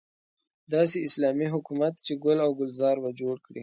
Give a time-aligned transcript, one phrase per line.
[0.73, 3.59] داسې اسلامي حکومت چې ګل او ګلزار به جوړ کړي.